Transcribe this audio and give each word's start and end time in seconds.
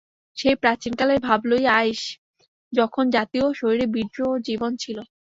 সেই 0.37 0.55
প্রাচীনকালের 0.55 1.19
ভাব 1.19 1.39
লইয়া 1.49 1.71
আইস, 1.75 2.01
যখন 2.73 3.03
জাতীয় 3.15 3.45
শরীরে 3.59 3.85
বীর্য 3.95 4.17
ও 4.27 4.43
জীবন 4.47 4.71
ছিল। 4.77 4.97